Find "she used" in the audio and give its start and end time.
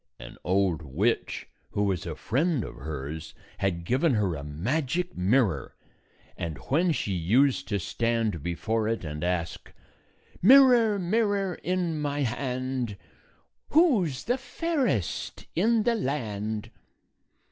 6.91-7.67